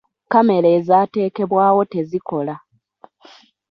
Kamera 0.31 0.67
ezaatekebwawo 0.77 1.81
tezikola. 1.91 2.55